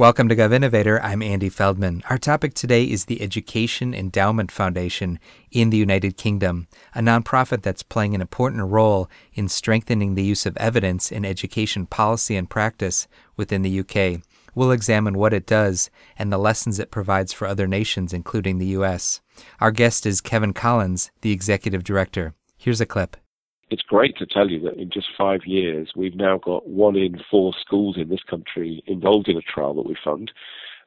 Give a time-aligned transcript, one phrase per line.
[0.00, 0.98] Welcome to GovInnovator.
[1.02, 2.02] I'm Andy Feldman.
[2.08, 5.18] Our topic today is the Education Endowment Foundation
[5.50, 10.46] in the United Kingdom, a nonprofit that's playing an important role in strengthening the use
[10.46, 14.22] of evidence in education policy and practice within the UK.
[14.54, 18.68] We'll examine what it does and the lessons it provides for other nations, including the
[18.68, 19.20] U.S.
[19.60, 22.32] Our guest is Kevan Collins, the executive director.
[22.56, 23.18] Here's a clip
[23.70, 27.20] it's great to tell you that in just five years, we've now got one in
[27.30, 30.32] four schools in this country involved in a trial that we fund,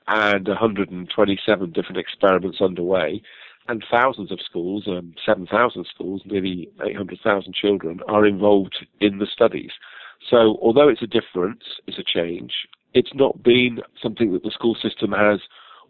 [0.08, 3.22] and 127 different experiments underway,
[3.70, 9.72] and thousands of schools, um, 7,000 schools, nearly 800,000 children are involved in the studies.
[10.30, 12.52] So, although it's a difference, it's a change,
[12.94, 15.40] it's not been something that the school system has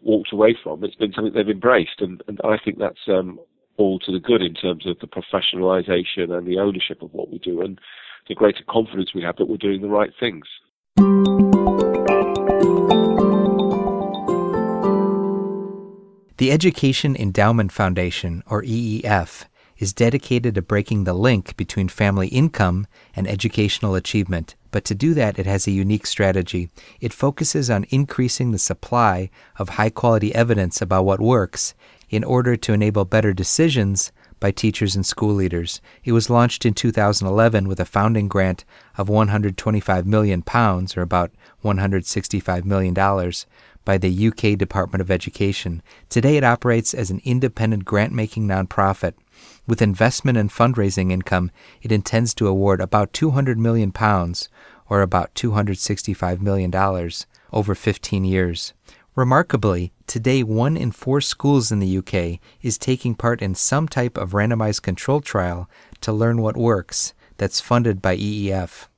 [0.00, 0.84] walked away from.
[0.84, 3.40] It's been something they've embraced, and, and I think that's um,
[3.76, 7.38] all to the good in terms of the professionalization and the ownership of what we
[7.38, 7.78] do and
[8.28, 10.44] the greater confidence we have that we're doing the right things.
[16.36, 19.44] The Education Endowment Foundation, or EEF,
[19.78, 24.54] is dedicated to breaking the link between family income and educational achievement.
[24.70, 26.70] But to do that, it has a unique strategy.
[27.00, 31.74] It focuses on increasing the supply of high quality evidence about what works
[32.14, 35.80] in order to enable better decisions by teachers and school leaders.
[36.04, 38.64] It was launched in 2011 with a founding grant
[38.98, 43.46] of 125 million pounds or about 165 million dollars
[43.84, 45.82] by the UK Department of Education.
[46.08, 49.14] Today it operates as an independent grant-making nonprofit.
[49.66, 51.50] With investment and fundraising income,
[51.82, 54.48] it intends to award about 200 million pounds
[54.88, 58.74] or about 265 million dollars over 15 years.
[59.14, 64.16] Remarkably, today one in four schools in the UK is taking part in some type
[64.16, 65.68] of randomized control trial
[66.00, 68.88] to learn what works that's funded by EEF.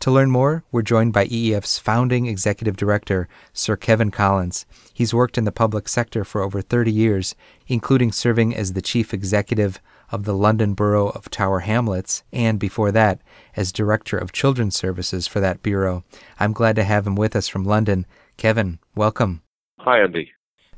[0.00, 4.66] To learn more, we're joined by EEF's founding executive director, Sir Kevan Collins.
[4.92, 7.34] He's worked in the public sector for over 30 years,
[7.68, 12.90] including serving as the chief executive of the London Borough of Tower Hamlets, and before
[12.92, 13.20] that,
[13.56, 16.04] as director of children's services for that bureau.
[16.38, 18.06] I'm glad to have him with us from London.
[18.36, 19.42] Kevan, welcome.
[19.78, 20.32] Hi, Andy.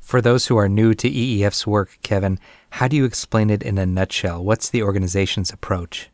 [0.05, 2.39] For those who are new to EEF's work, Kevan,
[2.73, 4.45] how do you explain it in a nutshell?
[4.45, 6.11] What's the organization's approach?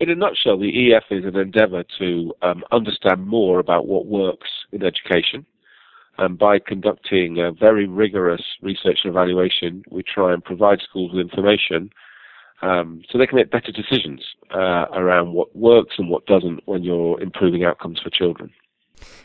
[0.00, 4.50] In a nutshell, the EEF is an endeavor to um, understand more about what works
[4.70, 5.46] in education.
[6.18, 11.22] And by conducting a very rigorous research and evaluation, we try and provide schools with
[11.22, 11.88] information
[12.60, 14.20] um, so they can make better decisions
[14.54, 18.50] uh, around what works and what doesn't when you're improving outcomes for children.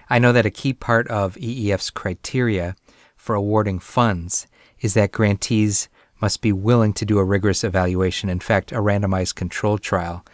[0.09, 2.77] I know that a key part of EEF's criteria
[3.27, 4.47] for awarding funds
[4.79, 5.89] is that grantees
[6.21, 10.25] must be willing to do a rigorous evaluation, in fact, a randomized control trial.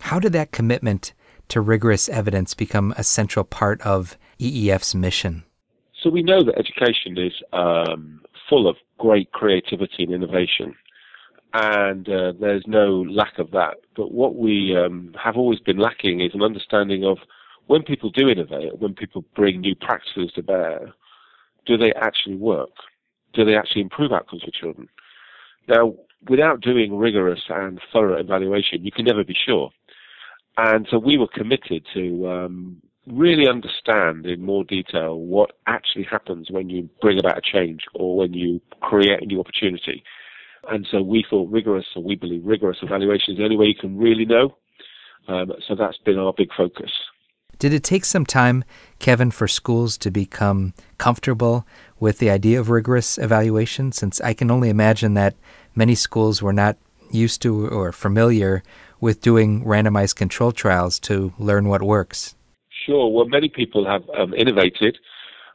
[0.00, 1.14] How did that commitment
[1.48, 5.44] to rigorous evidence become a central part of EEF's mission?
[6.02, 8.20] So we know that education is um,
[8.50, 10.74] full of great creativity and innovation,
[11.54, 13.78] and uh, there's no lack of that.
[13.96, 17.16] But what we um, have always been lacking is an understanding of
[17.68, 20.92] when people do innovate, when people bring new practices to bear,
[21.66, 22.70] do they actually work?
[23.34, 24.88] Do they actually improve outcomes for children?
[25.68, 25.94] Now,
[26.28, 29.70] without doing rigorous and thorough evaluation, you can never be sure.
[30.56, 36.50] And so we were committed to um, really understand in more detail what actually happens
[36.50, 40.04] when you bring about a change or when you create a new opportunity.
[40.68, 43.74] And so we thought rigorous, or we believe rigorous evaluation is the only way you
[43.74, 44.56] can really know.
[45.26, 46.90] Um, so that's been our big focus.
[47.62, 48.64] Did it take some time,
[48.98, 51.64] Kevan, for schools to become comfortable
[52.00, 53.92] with the idea of rigorous evaluation?
[53.92, 55.36] Since I can only imagine that
[55.76, 56.76] many schools were not
[57.12, 58.64] used to or familiar
[59.00, 62.34] with doing randomized control trials to learn what works.
[62.84, 63.06] Sure.
[63.08, 64.98] Well, many people have um, innovated,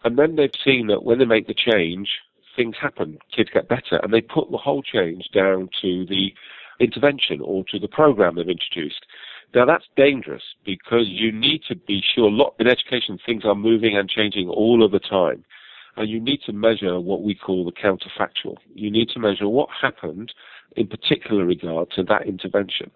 [0.06, 2.08] and then they've seen that when they make the change,
[2.56, 3.18] things happen.
[3.36, 6.34] Kids get better, and they put the whole change down to the
[6.80, 9.06] intervention or to the program they've introduced.
[9.56, 12.30] Now that's dangerous because you need to be sure.
[12.30, 15.44] Lot in education, things are moving and changing all of the time,
[15.96, 18.58] and you need to measure what we call the counterfactual.
[18.74, 20.34] You need to measure what happened
[20.76, 22.92] in particular regard to that intervention.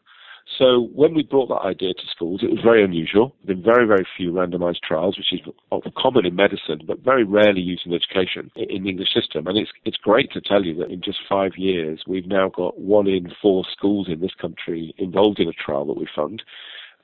[0.57, 3.35] So when we brought that idea to schools, it was very unusual.
[3.45, 5.53] There have been very, very few randomized trials, which is
[5.97, 9.47] common in medicine, but very rarely used in education in the English system.
[9.47, 12.79] And it's, it's great to tell you that in just five years, we've now got
[12.79, 16.43] one in four schools in this country involved in a trial that we fund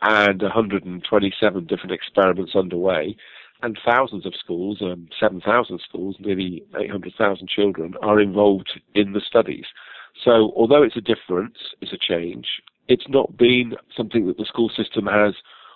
[0.02, 3.16] and 127 different experiments underway.
[3.64, 9.66] And thousands of schools, um, 7,000 schools, nearly 800,000 children are involved in the studies.
[10.24, 12.46] So although it's a difference, it's a change,
[12.88, 15.34] it's not been something that the school system has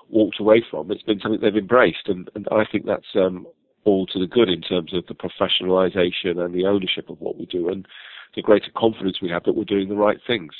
[0.10, 0.92] walked away from.
[0.92, 3.48] It's been something they've embraced, and, and I think that's um,
[3.86, 7.46] all to the good in terms of the professionalization and the ownership of what we
[7.46, 7.88] do and
[8.36, 10.52] the greater confidence we have that we're doing the right things.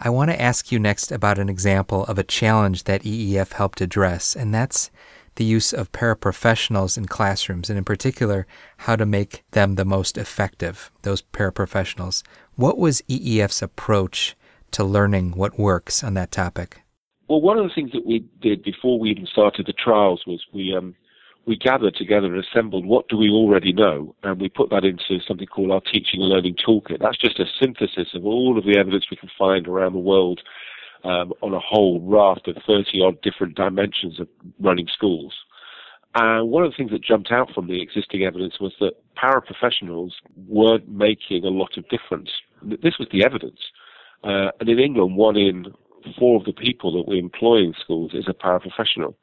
[0.00, 3.80] I want to ask you next about an example of a challenge that EEF helped
[3.80, 4.90] address, and that's
[5.34, 8.46] the use of paraprofessionals in classrooms, and in particular,
[8.78, 12.22] how to make them the most effective, those paraprofessionals.
[12.54, 14.34] What was EEF's approach
[14.72, 16.82] to learning what works on that topic?
[17.28, 20.44] Well, one of the things that we did before we even started the trials was
[20.52, 20.94] we um,
[21.46, 25.20] we gathered together and assembled what do we already know, and we put that into
[25.26, 27.00] something called our teaching and learning toolkit.
[27.00, 30.40] That's just a synthesis of all of the evidence we can find around the world
[31.04, 34.28] um, on a whole raft of 30 odd different dimensions of
[34.60, 35.32] running schools.
[36.16, 40.12] And one of the things that jumped out from the existing evidence was that paraprofessionals
[40.48, 42.30] weren't making a lot of difference.
[42.62, 43.60] This was the evidence.
[44.24, 45.66] Uh, and in England, one in
[46.18, 49.14] four of the people that we employ in schools is a paraprofessional.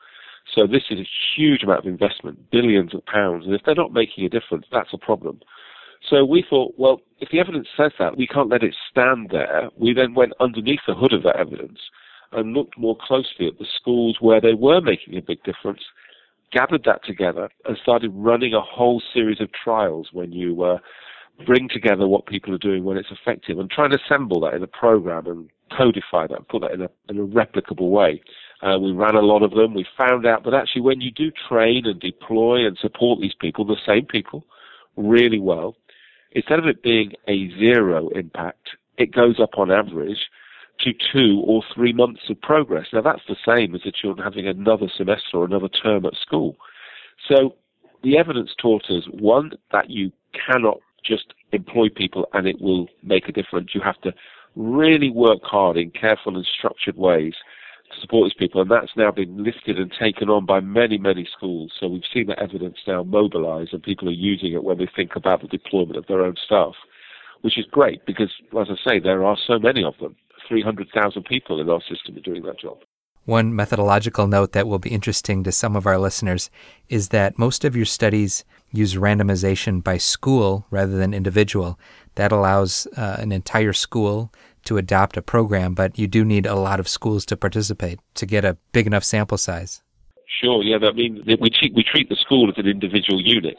[0.54, 3.94] So this is a huge amount of investment, billions of pounds, and if they're not
[3.94, 5.40] making a difference, that's a problem.
[6.10, 9.70] So we thought, well, if the evidence says that, we can't let it stand there.
[9.78, 11.80] We then went underneath the hood of that evidence
[12.34, 15.82] and looked more closely at the schools where they were making a big difference,
[16.52, 20.80] gathered that together, and started running a whole series of trials when you uh,
[21.46, 24.64] bring together what people are doing when it's effective and try and assemble that in
[24.64, 28.22] a program and codify that and put that in a, in a replicable way.
[28.62, 29.74] Uh, we ran a lot of them.
[29.74, 33.66] We found out that actually when you do train and deploy and support these people,
[33.66, 34.46] the same people,
[34.96, 35.76] really well,
[36.32, 40.30] instead of it being a zero impact, it goes up on average
[40.80, 42.88] to two or three months of progress.
[42.94, 46.56] Now that's the same as the children having another semester or another term at school.
[47.28, 47.56] So
[48.04, 53.28] the evidence taught us, one, that you cannot just employ people and it will make
[53.28, 53.72] a difference.
[53.74, 54.14] You have to
[54.56, 57.34] really work hard in careful and structured ways
[57.94, 61.28] to support these people, and that's now been lifted and taken on by many, many
[61.36, 61.72] schools.
[61.80, 65.16] So we've seen that evidence now mobilise, and people are using it when they think
[65.16, 66.74] about the deployment of their own staff,
[67.42, 70.16] which is great because, as I say, there are so many of them.
[70.48, 72.78] 300,000 people in our system are doing that job.
[73.26, 76.50] One methodological note that will be interesting to some of our listeners
[76.90, 81.80] is that most of your studies use randomization by school rather than individual.
[82.16, 84.34] That allows uh, an entire school
[84.66, 88.26] to adopt a program, but you do need a lot of schools to participate to
[88.26, 89.82] get a big enough sample size.
[90.42, 90.78] Sure, yeah.
[90.82, 93.58] I mean, we treat, we treat the school as an individual unit.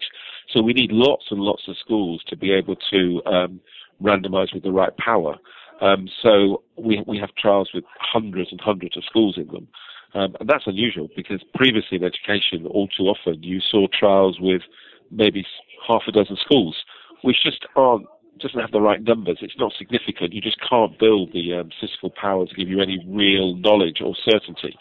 [0.53, 3.61] So we need lots and lots of schools to be able to um,
[4.03, 5.37] randomize with the right power.
[5.81, 9.69] Um, so we we have trials with hundreds and hundreds of schools in them,
[10.15, 14.63] um, and that's unusual because previously in education, all too often you saw trials with
[15.11, 15.45] maybe
[15.87, 16.77] half a dozen schools,
[17.23, 18.07] which just aren't
[18.41, 19.39] doesn't have the right numbers.
[19.41, 20.33] It's not significant.
[20.33, 24.15] You just can't build the um, statistical power to give you any real knowledge or
[24.29, 24.77] certainty.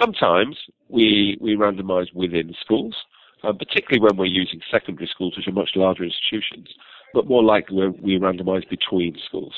[0.00, 0.56] Sometimes
[0.88, 2.96] we we randomise within schools,
[3.44, 6.68] um, particularly when we're using secondary schools, which are much larger institutions.
[7.14, 9.52] But more likely, we randomise between schools.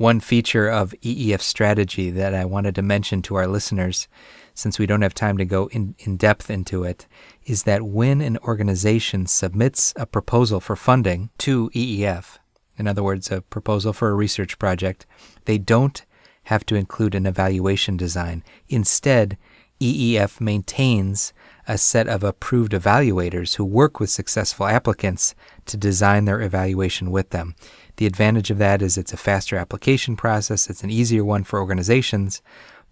[0.00, 4.08] One feature of EEF strategy that I wanted to mention to our listeners,
[4.54, 7.06] since we don't have time to go in, in depth into it,
[7.44, 12.38] is that when an organization submits a proposal for funding to EEF,
[12.78, 15.04] in other words, a proposal for a research project,
[15.44, 16.06] they don't
[16.44, 18.42] have to include an evaluation design.
[18.70, 19.36] Instead,
[19.80, 21.32] EEF maintains
[21.66, 25.34] a set of approved evaluators who work with successful applicants
[25.66, 27.54] to design their evaluation with them.
[27.96, 31.60] The advantage of that is it's a faster application process, it's an easier one for
[31.60, 32.42] organizations,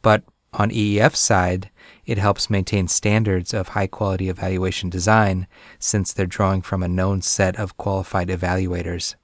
[0.00, 0.22] but
[0.52, 1.70] on EEF's side,
[2.06, 5.46] it helps maintain standards of high quality evaluation design
[5.78, 9.14] since they're drawing from a known set of qualified evaluators.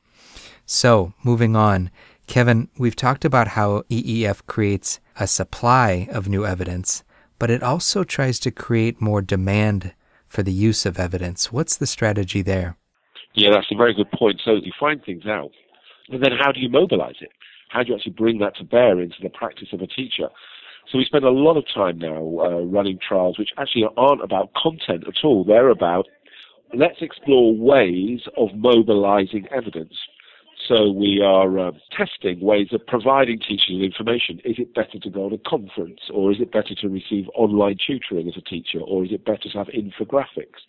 [0.67, 1.91] So, moving on,
[2.27, 7.05] Kevan, we've talked about how EEF creates a supply of new evidence,
[7.39, 9.95] but it also tries to create more demand
[10.27, 11.53] for the use of evidence.
[11.53, 12.77] What's the strategy there?
[13.35, 14.41] Yeah, that's a very good point.
[14.45, 15.51] So you find things out
[16.09, 17.31] and then how do you mobilize it?
[17.69, 20.29] How do you actually bring that to bear into the practice of a teacher?
[20.91, 24.53] So we spend a lot of time now uh, running trials which actually aren't about
[24.55, 25.45] content at all.
[25.45, 26.07] They're about
[26.75, 29.95] let's explore ways of mobilizing evidence.
[30.67, 34.41] So we are uh, testing ways of providing teaching information.
[34.45, 37.77] Is it better to go on a conference, or is it better to receive online
[37.87, 40.65] tutoring as a teacher, or is it better to have infographics?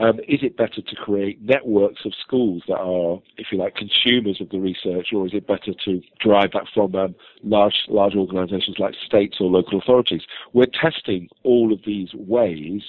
[0.00, 4.40] Um, is it better to create networks of schools that are, if you like, consumers
[4.40, 8.76] of the research, or is it better to drive that from um, large, large organisations
[8.78, 10.22] like states or local authorities?
[10.52, 12.82] We're testing all of these ways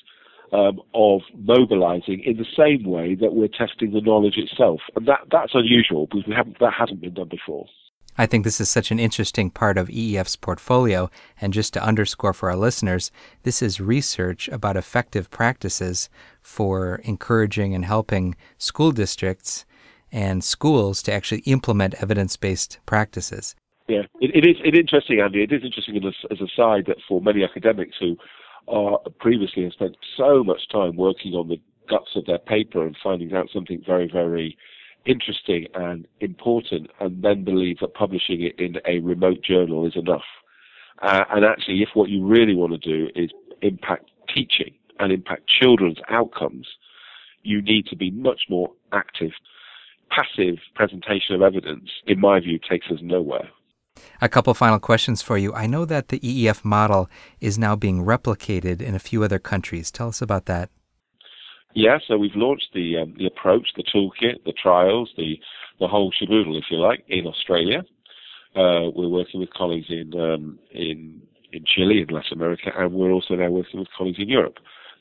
[0.51, 5.21] um, of mobilising in the same way that we're testing the knowledge itself, and that
[5.31, 7.65] that's unusual because we haven't that hasn't been done before.
[8.17, 11.09] I think this is such an interesting part of EEF's portfolio.
[11.39, 13.11] And just to underscore for our listeners,
[13.43, 16.09] this is research about effective practices
[16.41, 19.65] for encouraging and helping school districts
[20.11, 23.55] and schools to actually implement evidence based practices.
[23.87, 25.41] Yeah, it, it is it interesting, Andy.
[25.43, 28.17] It is interesting as, as a side that for many academics who
[28.69, 31.59] are previously have spent so much time working on the
[31.89, 34.57] guts of their paper and finding out something very, very
[35.05, 40.23] interesting and important and then believe that publishing it in a remote journal is enough.
[41.01, 45.43] Uh, and actually, if what you really want to do is impact teaching and impact
[45.47, 46.67] children's outcomes,
[47.43, 49.31] you need to be much more active.
[50.09, 53.49] Passive presentation of evidence, in my view, takes us nowhere.
[54.21, 55.53] A couple final questions for you.
[55.53, 59.91] I know that the EEF model is now being replicated in a few other countries.
[59.91, 60.69] Tell us about that.
[61.73, 65.39] Yeah, so we've launched the um, the approach, the toolkit, the trials, the
[65.79, 67.83] the whole shaboodle, if you like, in Australia.
[68.55, 73.11] Uh, we're working with colleagues in um, in in Chile, in Latin America, and we're
[73.11, 74.57] also now working with colleagues in Europe.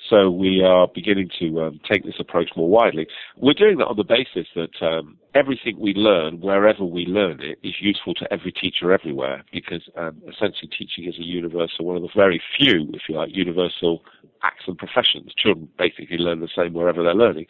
[0.08, 3.06] So we are beginning to um, take this approach more widely.
[3.36, 7.58] We're doing that on the basis that um, everything we learn, wherever we learn it,
[7.62, 12.02] is useful to every teacher everywhere because um, essentially teaching is a universal, one of
[12.02, 14.02] the very few, if you like, universal
[14.42, 15.32] acts and professions.
[15.36, 17.46] Children basically learn the same wherever they're learning.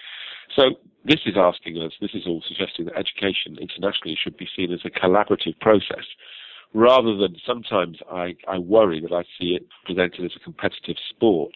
[0.56, 4.72] So this is asking us, this is all suggesting that education internationally should be seen
[4.72, 6.04] as a collaborative process
[6.74, 11.52] rather than sometimes I, I worry that I see it presented as a competitive sport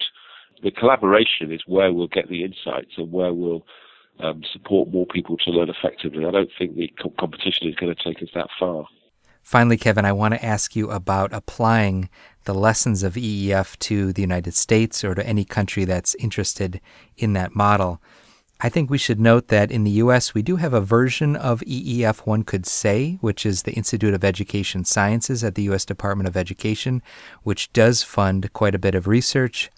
[0.63, 3.65] the collaboration is where we'll get the insights and where we'll
[4.19, 6.25] um, support more people to learn effectively.
[6.25, 8.87] I don't think the co- competition is going to take us that far.
[9.41, 12.09] Finally, Kevan, I want to ask you about applying
[12.45, 16.79] the lessons of EEF to the United States or to any country that's interested
[17.17, 18.01] in that model.
[18.61, 21.59] I think we should note that in the U.S., we do have a version of
[21.61, 25.83] EEF, one could say, which is the Institute of Education Sciences at the U.S.
[25.83, 27.01] Department of Education,
[27.41, 29.69] which does fund quite a bit of research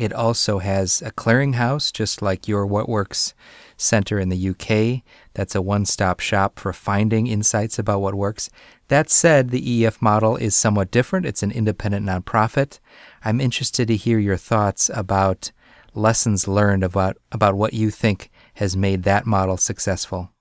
[0.00, 3.34] it also has a clearinghouse, just like your What Works
[3.76, 5.02] Center in the UK.
[5.34, 8.48] That's a one stop shop for finding insights about what works.
[8.88, 11.26] That said, the EEF model is somewhat different.
[11.26, 12.78] It's an independent nonprofit.
[13.22, 15.52] I'm interested to hear your thoughts about
[15.94, 20.32] lessons learned about, about what you think has made that model successful.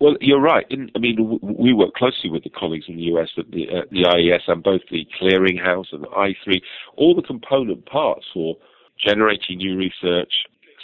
[0.00, 0.66] Well, you're right.
[0.68, 3.82] In, I mean, we work closely with the colleagues in the US at the, uh,
[3.92, 6.60] the IES and both the clearinghouse and the I3,
[6.96, 8.56] all the component parts for
[9.04, 10.32] generating new research,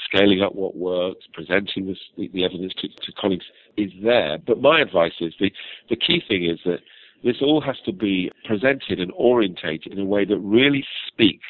[0.05, 3.45] scaling up what works, presenting this, the, the, evidence to, to colleagues
[3.77, 4.39] is there.
[4.39, 5.51] But my advice is the,
[5.89, 6.79] the key thing is that
[7.25, 11.47] this all has to be presented and orientated in a way that really speaks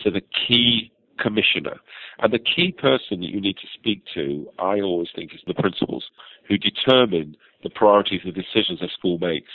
[0.00, 1.78] to the key commissioner.
[2.20, 5.54] And the key person that you need to speak to, I always think, is the
[5.54, 6.04] principals
[6.46, 9.50] who determine the priorities and decisions a school makes.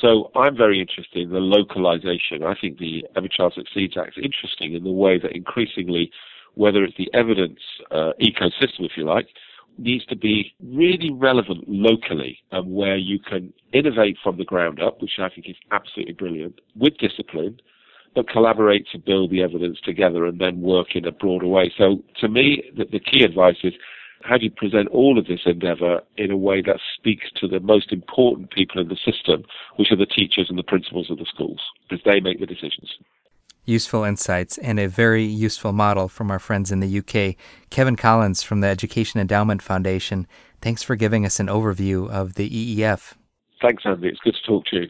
[0.00, 2.42] So I'm very interested in the localization.
[2.42, 6.10] I think the Every Child Succeeds Act is interesting in the way that increasingly,
[6.54, 9.28] whether it's the evidence uh, ecosystem, if you like,
[9.78, 15.00] needs to be really relevant locally and where you can innovate from the ground up,
[15.00, 17.60] which I think is absolutely brilliant, with discipline,
[18.14, 21.72] but collaborate to build the evidence together and then work in a broader way.
[21.78, 23.72] So to me, the, the key advice is
[24.24, 27.60] how do you present all of this endeavour in a way that speaks to the
[27.60, 29.44] most important people in the system,
[29.76, 32.96] which are the teachers and the principals of the schools, because they make the decisions.
[33.64, 37.36] Useful insights and a very useful model from our friends in the UK.
[37.70, 40.26] Kevan Collins from the Education Endowment Foundation,
[40.60, 43.14] thanks for giving us an overview of the EEF.
[43.60, 44.08] Thanks, Andy.
[44.08, 44.88] It's good to talk to you.